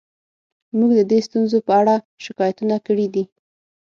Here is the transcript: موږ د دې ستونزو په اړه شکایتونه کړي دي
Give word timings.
موږ 0.77 0.91
د 0.99 1.01
دې 1.11 1.19
ستونزو 1.27 1.57
په 1.67 1.73
اړه 1.79 1.95
شکایتونه 2.25 2.75
کړي 2.85 3.07
دي 3.13 3.23